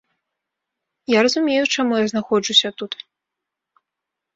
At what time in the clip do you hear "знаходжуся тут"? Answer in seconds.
2.15-2.91